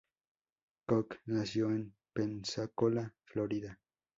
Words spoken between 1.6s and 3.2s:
en Pensacola,